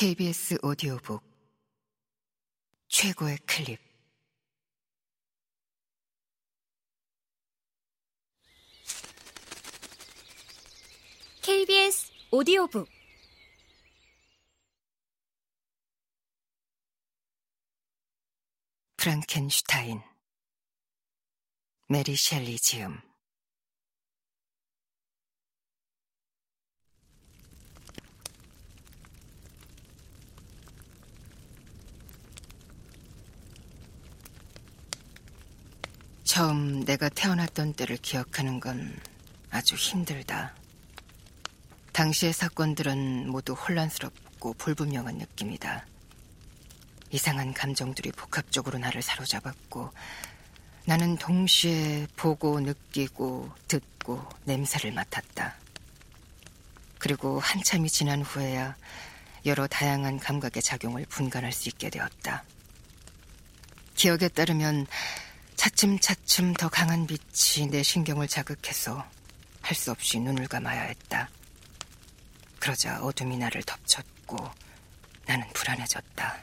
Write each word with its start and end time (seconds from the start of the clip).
KBS 0.00 0.58
오디오북 0.62 1.24
최고의 2.86 3.36
클립. 3.38 3.80
KBS 11.42 12.12
오디오북. 12.30 12.88
프랑켄슈타인 18.98 20.00
메리 21.88 22.14
셸리 22.14 22.56
지음 22.60 23.00
처음 36.38 36.84
내가 36.84 37.08
태어났던 37.08 37.72
때를 37.72 37.96
기억하는 37.96 38.60
건 38.60 38.96
아주 39.50 39.74
힘들다. 39.74 40.54
당시의 41.92 42.32
사건들은 42.32 43.28
모두 43.28 43.54
혼란스럽고 43.54 44.52
불분명한 44.52 45.16
느낌이다. 45.16 45.84
이상한 47.10 47.52
감정들이 47.52 48.12
복합적으로 48.12 48.78
나를 48.78 49.02
사로잡았고 49.02 49.90
나는 50.84 51.16
동시에 51.16 52.06
보고 52.14 52.60
느끼고 52.60 53.50
듣고 53.66 54.24
냄새를 54.44 54.92
맡았다. 54.92 55.56
그리고 56.98 57.40
한참이 57.40 57.90
지난 57.90 58.22
후에야 58.22 58.76
여러 59.44 59.66
다양한 59.66 60.20
감각의 60.20 60.62
작용을 60.62 61.04
분간할 61.08 61.50
수 61.50 61.68
있게 61.68 61.90
되었다. 61.90 62.44
기억에 63.96 64.28
따르면 64.28 64.86
차츰 65.68 65.98
차츰 65.98 66.54
더 66.54 66.70
강한 66.70 67.06
빛이 67.06 67.66
내 67.70 67.82
신경을 67.82 68.26
자극해서 68.26 69.04
할 69.60 69.76
수 69.76 69.90
없이 69.90 70.18
눈을 70.18 70.48
감아야 70.48 70.80
했다. 70.84 71.28
그러자 72.58 73.02
어둠이 73.02 73.36
나를 73.36 73.62
덮쳤고 73.64 74.50
나는 75.26 75.46
불안해졌다. 75.52 76.38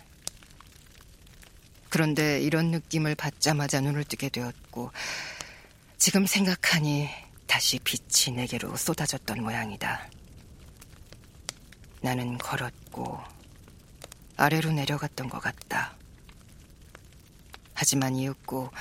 그런데 1.89 2.39
이런 2.39 2.69
느낌을 2.69 3.15
받자마자 3.15 3.81
눈을 3.81 4.03
뜨게 4.03 4.29
되었고 4.29 4.91
지금 5.97 6.27
생각하니 6.27 7.09
다시 7.47 7.79
빛이 7.79 8.35
내게로 8.35 8.77
쏟아졌던 8.77 9.41
모양이다. 9.41 10.07
나는 12.01 12.37
걸었고 12.37 13.23
아래로 14.37 14.71
내려갔던 14.71 15.29
것 15.29 15.39
같다. 15.39 15.95
하지만 17.73 18.15
이윽고 18.15 18.71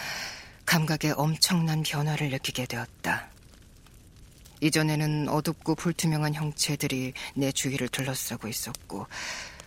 감각에 0.75 1.13
엄청난 1.17 1.85
변화를 1.85 2.31
느끼게 2.31 2.67
되었다. 2.67 3.29
이전에는 4.61 5.29
어둡고 5.29 5.77
불투명한 5.77 6.35
형체들이 6.35 7.13
내 7.37 7.53
주위를 7.53 7.87
둘러싸고 7.87 8.49
있었고 8.49 9.07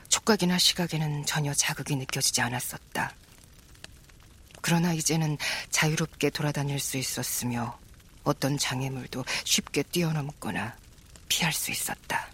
촉각이나 0.10 0.58
시각에는 0.58 1.26
전혀 1.26 1.54
자극이 1.54 1.96
느껴지지 1.96 2.42
않았었다. 2.42 3.16
그러나 4.62 4.92
이제는 4.92 5.38
자유롭게 5.70 6.30
돌아다닐 6.30 6.78
수 6.78 6.98
있었으며 6.98 7.80
어떤 8.26 8.58
장애물도 8.58 9.24
쉽게 9.46 9.84
뛰어넘거나 9.84 10.76
피할 11.30 11.54
수 11.54 11.72
있었다. 11.72 12.28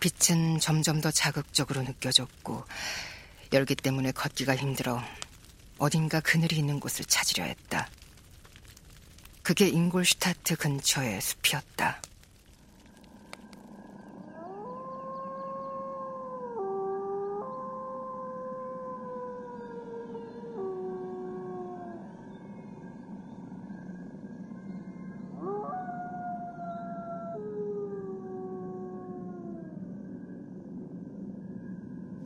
빛은 0.00 0.58
점점 0.58 1.02
더 1.02 1.10
자극적으로 1.10 1.82
느껴졌고 1.82 2.64
열기 3.52 3.74
때문에 3.74 4.12
걷기가 4.12 4.56
힘들어 4.56 5.02
어딘가 5.80 6.20
그늘이 6.20 6.56
있는 6.56 6.78
곳을 6.78 7.06
찾으려 7.06 7.42
했다. 7.44 7.88
그게 9.42 9.66
잉골슈타트 9.66 10.56
근처의 10.56 11.22
숲이었다. 11.22 12.02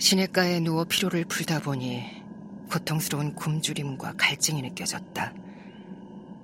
시냇가에 0.01 0.59
누워 0.59 0.85
피로를 0.85 1.25
풀다 1.25 1.61
보니 1.61 2.24
고통스러운 2.71 3.35
굶주림과 3.35 4.15
갈증이 4.17 4.63
느껴졌다. 4.63 5.33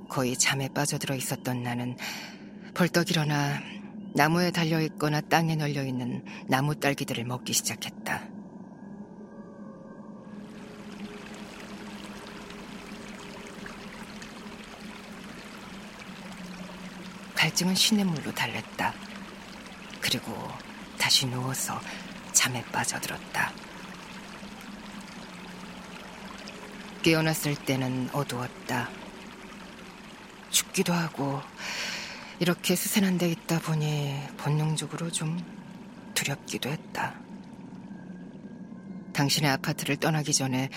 거의 0.08 0.36
잠에 0.36 0.68
빠져들어 0.68 1.14
있었던 1.14 1.62
나는 1.62 1.96
벌떡 2.74 3.10
일어나 3.10 3.60
나무에 4.14 4.50
달려 4.50 4.80
있거나 4.80 5.20
땅에 5.20 5.54
널려 5.54 5.84
있는 5.84 6.24
나무 6.48 6.74
딸기들을 6.74 7.24
먹기 7.24 7.52
시작했다. 7.52 8.28
갈증은 17.36 17.74
시냇물로 17.74 18.34
달랬다. 18.34 18.92
그리고 20.00 20.32
다시 20.98 21.26
누워서 21.26 21.80
잠에 22.32 22.62
빠져들었다. 22.64 23.59
깨어났을 27.02 27.54
때는 27.54 28.10
어두웠다. 28.12 28.88
춥기도 30.50 30.92
하고 30.92 31.40
이렇게 32.38 32.74
스산한 32.74 33.18
데 33.18 33.30
있다 33.30 33.60
보니 33.60 34.14
본능적으로 34.38 35.10
좀 35.10 35.38
두렵기도 36.14 36.68
했다. 36.68 37.14
당신의 39.12 39.50
아파트를 39.50 39.96
떠나기 39.96 40.32
전에 40.32 40.70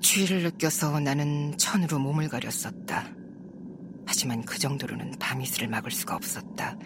추위를 0.00 0.42
느껴서 0.42 1.00
나는 1.00 1.56
천으로 1.56 1.98
몸을 1.98 2.28
가렸었다. 2.28 3.06
하지만 4.06 4.42
그 4.44 4.58
정도로는 4.58 5.18
밤이슬을 5.18 5.68
막을 5.68 5.90
수가 5.90 6.16
없었다. 6.16 6.76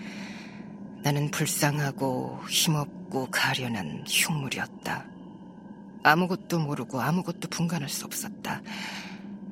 나는 1.03 1.31
불쌍하고 1.31 2.43
힘없고 2.49 3.31
가련한 3.31 4.05
흉물이었다. 4.07 5.12
아무것도 6.03 6.59
모르고 6.59 7.01
아무것도 7.01 7.49
분간할 7.49 7.89
수 7.89 8.05
없었다. 8.05 8.63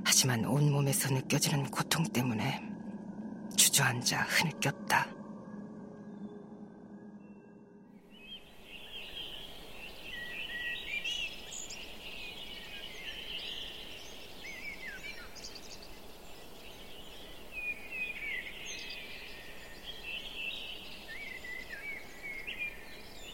하지만 0.05 0.45
온몸에서 0.45 1.13
느껴지는 1.15 1.71
고통 1.71 2.05
때문에 2.05 2.63
주저앉아 3.57 4.23
흐느꼈다. 4.23 5.20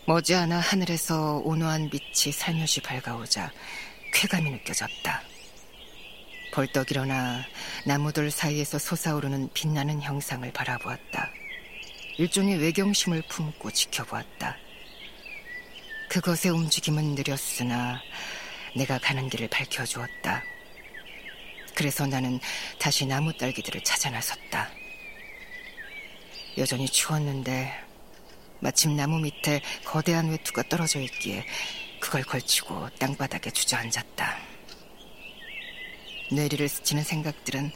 머지않아 0.08 0.60
하늘에서 0.60 1.42
온화한 1.44 1.90
빛이 1.90 2.32
살며시 2.32 2.80
밝아오자 2.80 3.50
쾌감이 4.14 4.50
느껴졌다. 4.50 5.22
벌떡 6.52 6.92
일어나 6.92 7.44
나무들 7.84 8.30
사이에서 8.30 8.78
솟아오르는 8.78 9.50
빛나는 9.52 10.00
형상을 10.00 10.48
바라보았다. 10.52 11.28
일종의 12.18 12.58
외경심을 12.58 13.22
품고 13.28 13.72
지켜보았다. 13.72 14.56
그것의 16.08 16.52
움직임은 16.52 17.16
느렸으나 17.16 18.00
내가 18.76 18.98
가는 18.98 19.28
길을 19.28 19.48
밝혀주었다. 19.48 20.44
그래서 21.74 22.06
나는 22.06 22.38
다시 22.78 23.06
나무 23.06 23.36
딸기들을 23.36 23.82
찾아 23.82 24.08
나섰다. 24.08 24.70
여전히 26.58 26.86
추웠는데 26.86 27.85
마침 28.60 28.96
나무 28.96 29.18
밑에 29.20 29.60
거대한 29.84 30.30
외투가 30.30 30.62
떨어져 30.62 31.00
있기에 31.00 31.44
그걸 32.00 32.22
걸치고 32.22 32.90
땅바닥에 32.98 33.50
주저앉았다. 33.50 34.38
뇌리를 36.32 36.68
스치는 36.68 37.04
생각들은 37.04 37.72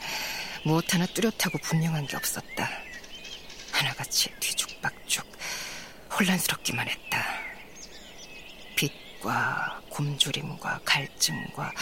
무엇 0.64 0.92
하나 0.92 1.06
뚜렷하고 1.06 1.58
분명한 1.58 2.06
게 2.06 2.16
없었다. 2.16 2.68
하나같이 3.72 4.30
뒤죽박죽 4.40 5.26
혼란스럽기만 6.18 6.88
했다. 6.88 7.24
빛과 8.76 9.80
굶주림과 9.90 10.80
갈증과 10.84 11.72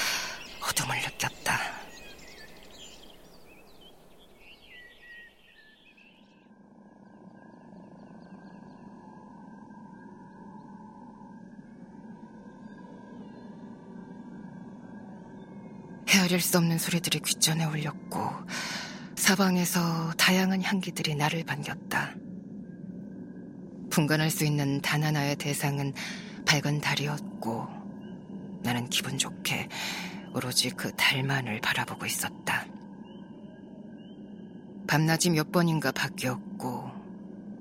어둠을 0.63 1.01
느꼈다. 1.01 1.78
헤아릴 16.29 16.43
수 16.43 16.59
없는 16.59 16.77
소리들이 16.79 17.21
귓전에 17.21 17.65
울렸고 17.65 18.21
사방에서 19.17 20.13
다양한 20.19 20.63
향기들이 20.63 21.15
나를 21.15 21.43
반겼다. 21.45 22.15
분간할 23.89 24.31
수 24.31 24.45
있는 24.45 24.83
단 24.83 25.03
하나의 25.03 25.37
대상은 25.37 25.95
밝은 26.47 26.83
달이었고 26.83 27.69
나는 28.63 28.91
기분 28.91 29.17
좋게 29.17 29.69
오로지 30.35 30.69
그 30.71 30.93
달만을 30.97 31.63
바라보고 31.63 32.05
있었다. 32.05 32.67
밤낮이 34.87 35.31
몇 35.31 35.51
번인가 35.51 35.93
바뀌었고 35.93 36.91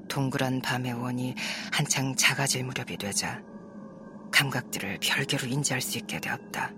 동그란 0.10 0.62
밤의 0.62 0.92
원이 0.92 1.36
한창 1.72 2.16
작아질 2.16 2.66
무렵이 2.66 2.98
되자 2.98 3.42
감각들을 4.32 5.00
별개로 5.02 5.48
인지할 5.48 5.80
수 5.80 5.98
있게 5.98 6.20
되었다. 6.20 6.74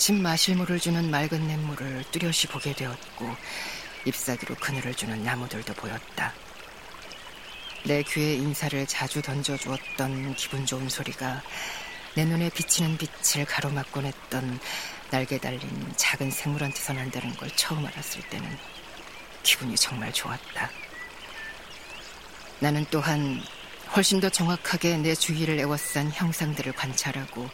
차츰 0.00 0.22
마실물을 0.22 0.80
주는 0.80 1.10
맑은 1.10 1.46
냇물을 1.46 2.04
뚜렷이 2.10 2.46
보게 2.46 2.72
되었고 2.72 3.36
잎사귀로 4.06 4.54
그늘을 4.54 4.94
주는 4.94 5.22
나무들도 5.22 5.74
보였다. 5.74 6.32
내 7.84 8.02
귀에 8.04 8.36
인사를 8.36 8.86
자주 8.86 9.20
던져주었던 9.20 10.36
기분 10.36 10.64
좋은 10.64 10.88
소리가 10.88 11.42
내 12.14 12.24
눈에 12.24 12.48
비치는 12.48 12.96
빛을 12.96 13.44
가로막곤 13.44 14.06
했던 14.06 14.58
날개 15.10 15.36
달린 15.36 15.92
작은 15.96 16.30
생물한테서 16.30 16.94
난다는 16.94 17.36
걸 17.36 17.50
처음 17.54 17.84
알았을 17.84 18.22
때는 18.30 18.56
기분이 19.42 19.76
정말 19.76 20.10
좋았다. 20.14 20.70
나는 22.60 22.86
또한 22.90 23.42
훨씬 23.94 24.18
더 24.18 24.30
정확하게 24.30 24.96
내 24.96 25.14
주위를 25.14 25.58
애워싼 25.58 26.10
형상들을 26.10 26.72
관찰하고 26.72 27.50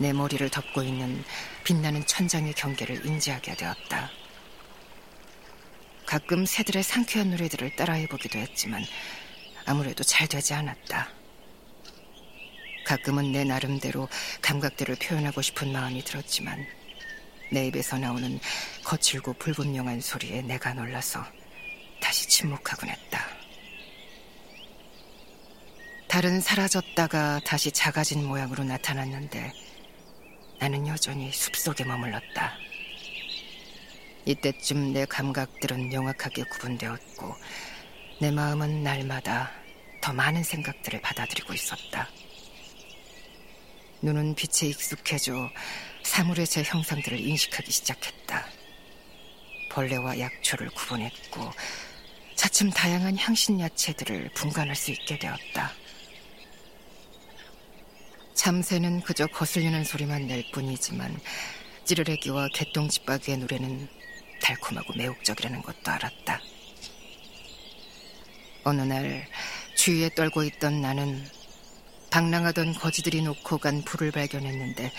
내 0.00 0.14
머리를 0.14 0.48
덮고 0.48 0.82
있는 0.82 1.22
빛나는 1.62 2.06
천장의 2.06 2.54
경계를 2.54 3.04
인지하게 3.04 3.54
되었다. 3.54 4.10
가끔 6.06 6.46
새들의 6.46 6.82
상쾌한 6.82 7.30
노래들을 7.30 7.76
따라해보기도 7.76 8.38
했지만 8.38 8.82
아무래도 9.66 10.02
잘 10.02 10.26
되지 10.26 10.54
않았다. 10.54 11.10
가끔은 12.86 13.30
내 13.30 13.44
나름대로 13.44 14.08
감각들을 14.40 14.96
표현하고 14.96 15.42
싶은 15.42 15.70
마음이 15.70 16.02
들었지만 16.02 16.66
내 17.52 17.66
입에서 17.66 17.98
나오는 17.98 18.40
거칠고 18.84 19.34
불분명한 19.34 20.00
소리에 20.00 20.40
내가 20.40 20.72
놀라서 20.72 21.22
다시 22.00 22.26
침묵하곤 22.26 22.88
했다. 22.88 23.26
달은 26.08 26.40
사라졌다가 26.40 27.40
다시 27.44 27.70
작아진 27.70 28.26
모양으로 28.26 28.64
나타났는데 28.64 29.52
나는 30.60 30.86
여전히 30.86 31.32
숲속에 31.32 31.84
머물렀다. 31.84 32.54
이때쯤 34.26 34.92
내 34.92 35.06
감각들은 35.06 35.88
명확하게 35.88 36.42
구분되었고 36.44 37.34
내 38.20 38.30
마음은 38.30 38.82
날마다 38.82 39.50
더 40.02 40.12
많은 40.12 40.42
생각들을 40.42 41.00
받아들이고 41.00 41.54
있었다. 41.54 42.10
눈은 44.02 44.34
빛에 44.34 44.66
익숙해져 44.66 45.48
사물의 46.02 46.46
제 46.46 46.62
형상들을 46.62 47.18
인식하기 47.18 47.72
시작했다. 47.72 48.46
벌레와 49.70 50.18
약초를 50.18 50.68
구분했고 50.72 51.50
차츰 52.34 52.68
다양한 52.68 53.16
향신 53.16 53.58
야채들을 53.60 54.32
분간할 54.34 54.76
수 54.76 54.90
있게 54.90 55.18
되었다. 55.18 55.72
참새는 58.40 59.02
그저 59.02 59.26
거슬리는 59.26 59.84
소리만 59.84 60.26
낼 60.26 60.50
뿐이지만 60.50 61.14
찌르레기와 61.84 62.48
개똥집박이의 62.54 63.36
노래는 63.36 63.86
달콤하고 64.40 64.94
매혹적이라는 64.96 65.60
것도 65.60 65.90
알았다. 65.90 66.40
어느 68.64 68.80
날 68.80 69.28
주위에 69.76 70.08
떨고 70.14 70.42
있던 70.44 70.80
나는 70.80 71.22
방랑하던 72.08 72.76
거지들이 72.76 73.20
놓고 73.20 73.58
간 73.58 73.82
불을 73.82 74.10
발견했는데 74.10 74.90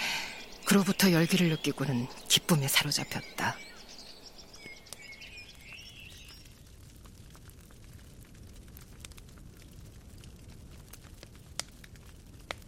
그로부터 0.66 1.12
열기를 1.12 1.50
느끼고는 1.50 2.06
기쁨에 2.28 2.68
사로잡혔다. 2.68 3.58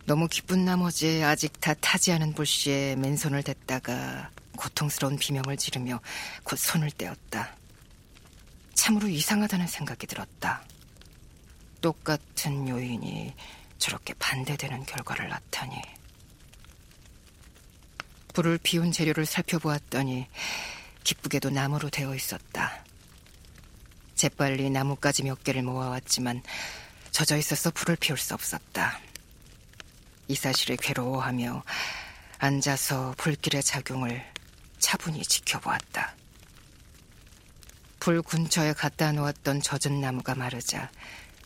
너무 0.06 0.28
기쁜 0.28 0.66
나머지 0.66 1.24
아직 1.24 1.62
다 1.62 1.74
타지 1.74 2.12
않은 2.12 2.34
불씨에 2.34 2.98
맨손을 2.98 3.42
댔다가 3.44 4.30
고통스러운 4.58 5.18
비명을 5.18 5.56
지르며 5.56 6.02
곧 6.44 6.58
손을 6.58 6.92
떼었다. 6.92 7.56
참으로 8.74 9.08
이상하다는 9.08 9.68
생각이 9.68 10.06
들었다. 10.08 10.64
똑같은 11.80 12.68
요인이 12.68 13.34
저렇게 13.78 14.14
반대되는 14.16 14.86
결과를 14.86 15.30
낳다니. 15.30 15.82
불을 18.34 18.60
피운 18.62 18.92
재료를 18.92 19.26
살펴보았더니 19.26 20.28
기쁘게도 21.04 21.50
나무로 21.50 21.90
되어 21.90 22.14
있었다. 22.14 22.84
재빨리 24.16 24.70
나뭇가지 24.70 25.24
몇 25.24 25.44
개를 25.44 25.64
모아왔지만 25.64 26.44
젖어 27.12 27.38
있어서 27.38 27.72
불을 27.72 27.96
피울 27.98 28.18
수 28.18 28.34
없었다. 28.34 29.00
이 30.28 30.36
사실에 30.36 30.75
괴로워하며 30.75 31.64
앉아서 32.40 33.16
불길의 33.18 33.64
작용을 33.64 34.24
차분히 34.80 35.22
지켜보았다. 35.24 36.16
불 38.00 38.22
근처에 38.22 38.74
갖다 38.74 39.12
놓았던 39.12 39.62
젖은 39.62 40.02
나무가 40.02 40.36
마르자 40.36 40.90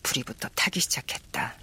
불이 0.02 0.24
부터 0.24 0.48
타기 0.56 0.80
시작했다. 0.80 1.56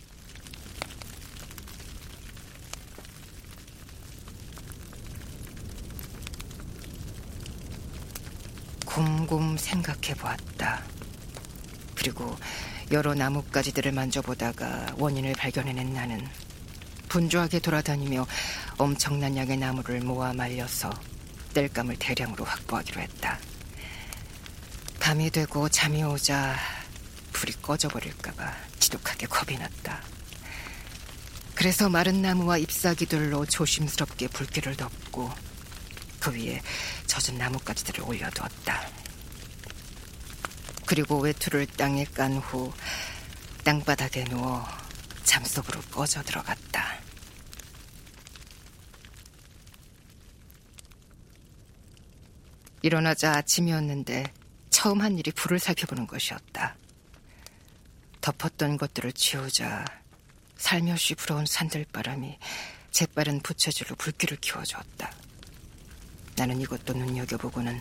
곰곰 8.86 9.56
생각해 9.56 10.14
보았다. 10.14 10.84
그리고 11.96 12.36
여러 12.92 13.14
나뭇가지들을 13.14 13.90
만져보다가 13.90 14.94
원인을 14.98 15.32
발견해낸 15.32 15.92
나는 15.92 16.24
분주하게 17.14 17.60
돌아다니며 17.60 18.26
엄청난 18.76 19.36
양의 19.36 19.56
나무를 19.58 20.00
모아 20.00 20.32
말려서 20.32 20.90
땔감을 21.54 21.96
대량으로 21.96 22.44
확보하기로 22.44 23.00
했다. 23.02 23.38
밤이 24.98 25.30
되고 25.30 25.68
잠이 25.68 26.02
오자 26.02 26.56
불이 27.32 27.52
꺼져버릴까봐 27.62 28.52
지독하게 28.80 29.28
겁이 29.28 29.56
났다. 29.56 30.02
그래서 31.54 31.88
마른 31.88 32.20
나무와 32.20 32.58
잎사귀들로 32.58 33.46
조심스럽게 33.46 34.26
불길을 34.26 34.76
덮고 34.76 35.30
그 36.18 36.32
위에 36.34 36.60
젖은 37.06 37.38
나뭇가지들을 37.38 38.02
올려두었다. 38.02 38.88
그리고 40.84 41.20
외투를 41.20 41.66
땅에 41.68 42.04
깐 42.06 42.38
후 42.38 42.72
땅바닥에 43.62 44.24
누워 44.24 44.66
잠속으로 45.22 45.80
꺼져 45.92 46.20
들어갔다. 46.24 46.93
일어나자 52.84 53.32
아침이었는데 53.32 54.30
처음 54.68 55.00
한 55.00 55.18
일이 55.18 55.32
불을 55.32 55.58
살펴보는 55.58 56.06
것이었다. 56.06 56.76
덮었던 58.20 58.76
것들을 58.76 59.10
치우자 59.14 59.86
살며시 60.58 61.14
불어온 61.14 61.46
산들바람이 61.46 62.38
재빠른 62.90 63.40
부채질로 63.40 63.96
불길을 63.96 64.36
키워주었다. 64.36 65.10
나는 66.36 66.60
이것도 66.60 66.92
눈여겨보고는 66.92 67.80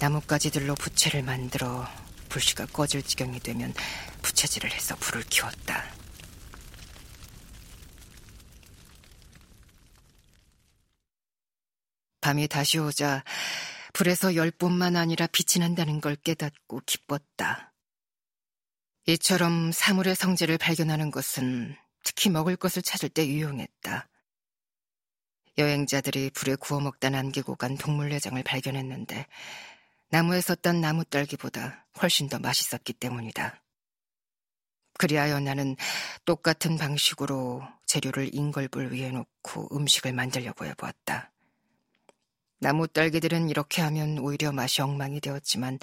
나뭇가지들로 0.00 0.74
부채를 0.74 1.22
만들어 1.22 1.88
불씨가 2.28 2.66
꺼질 2.66 3.02
지경이 3.02 3.40
되면 3.40 3.72
부채질을 4.20 4.70
해서 4.70 4.96
불을 4.96 5.22
키웠다. 5.30 5.82
밤이 12.20 12.48
다시 12.48 12.78
오자 12.78 13.24
불에서 13.92 14.34
열뿐만 14.34 14.96
아니라 14.96 15.26
빛이 15.26 15.60
난다는 15.60 16.00
걸 16.00 16.16
깨닫고 16.16 16.82
기뻤다. 16.86 17.72
이처럼 19.06 19.72
사물의 19.72 20.14
성질을 20.14 20.58
발견하는 20.58 21.10
것은 21.10 21.76
특히 22.04 22.30
먹을 22.30 22.56
것을 22.56 22.82
찾을 22.82 23.08
때 23.08 23.26
유용했다. 23.26 24.08
여행자들이 25.58 26.30
불에 26.30 26.54
구워 26.54 26.80
먹다 26.80 27.10
남기고 27.10 27.56
간 27.56 27.76
동물 27.76 28.10
내장을 28.10 28.40
발견했는데 28.42 29.26
나무에 30.10 30.40
섰던 30.40 30.80
나무 30.80 31.04
딸기보다 31.04 31.86
훨씬 32.00 32.28
더 32.28 32.38
맛있었기 32.38 32.94
때문이다. 32.94 33.62
그리하여 34.98 35.40
나는 35.40 35.76
똑같은 36.24 36.76
방식으로 36.76 37.62
재료를 37.86 38.34
인걸불 38.34 38.92
위에 38.92 39.10
놓고 39.10 39.74
음식을 39.76 40.12
만들려고 40.12 40.66
해보았다. 40.66 41.32
나무 42.60 42.86
딸기들은 42.86 43.48
이렇게 43.48 43.80
하면 43.82 44.18
오히려 44.18 44.52
맛이 44.52 44.82
엉망이 44.82 45.20
되었지만 45.20 45.78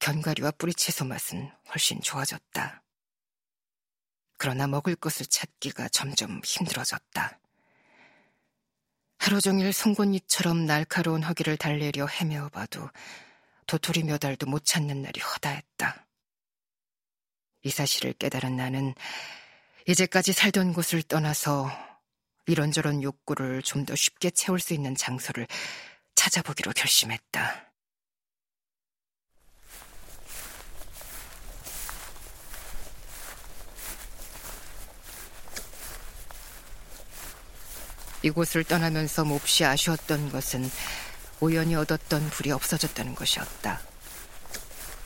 견과류와 0.00 0.52
뿌리채소 0.52 1.06
맛은 1.06 1.50
훨씬 1.70 2.00
좋아졌다. 2.02 2.82
그러나 4.36 4.66
먹을 4.66 4.96
것을 4.96 5.24
찾기가 5.26 5.88
점점 5.88 6.42
힘들어졌다. 6.44 7.38
하루 9.18 9.40
종일 9.40 9.72
송곳니처럼 9.72 10.66
날카로운 10.66 11.22
허기를 11.22 11.56
달래려 11.56 12.06
헤매어봐도 12.06 12.90
도토리 13.66 14.02
몇 14.04 14.22
알도 14.22 14.44
못 14.46 14.66
찾는 14.66 15.00
날이 15.00 15.20
허다했다. 15.20 16.06
이 17.62 17.70
사실을 17.70 18.12
깨달은 18.12 18.56
나는 18.56 18.94
이제까지 19.86 20.34
살던 20.34 20.74
곳을 20.74 21.02
떠나서 21.02 21.70
이런저런 22.46 23.02
욕구를 23.02 23.62
좀 23.62 23.86
더 23.86 23.96
쉽게 23.96 24.30
채울 24.30 24.60
수 24.60 24.74
있는 24.74 24.94
장소를 24.94 25.46
찾아보기로 26.24 26.72
결심했다. 26.72 27.70
이곳을 38.22 38.64
떠나면서 38.64 39.24
몹시 39.24 39.66
아쉬웠던 39.66 40.32
것은 40.32 40.70
우연히 41.40 41.74
얻었던 41.74 42.30
불이 42.30 42.52
없어졌다는 42.52 43.14
것이었다. 43.14 43.82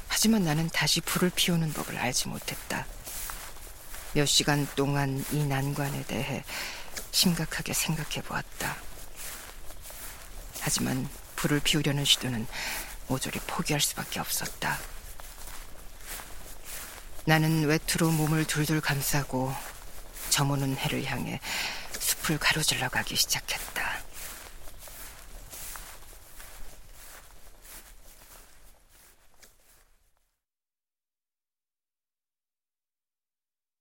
하지만 0.06 0.44
나는 0.44 0.68
다시 0.68 1.00
불을 1.00 1.32
피우는 1.34 1.72
법을 1.72 1.98
알지 1.98 2.28
못했다. 2.28 2.86
몇 4.14 4.24
시간 4.26 4.68
동안 4.76 5.24
이 5.32 5.44
난관에 5.44 6.04
대해 6.04 6.44
심각하게 7.10 7.72
생각해 7.72 8.22
보았다. 8.22 8.87
하지만 10.68 11.08
불을 11.34 11.60
피우려는 11.60 12.04
시도는 12.04 12.46
모조리 13.06 13.40
포기할 13.46 13.80
수밖에 13.80 14.20
없었다. 14.20 14.78
나는 17.24 17.64
외투로 17.64 18.10
몸을 18.10 18.44
둘둘 18.44 18.82
감싸고 18.82 19.50
저무는 20.28 20.76
해를 20.76 21.06
향해 21.06 21.40
숲을 21.98 22.36
가로질러 22.36 22.90
가기 22.90 23.16
시작했다. 23.16 23.87